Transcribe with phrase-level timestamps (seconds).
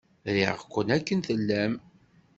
[0.35, 1.73] Riɣ-ken akken tellam.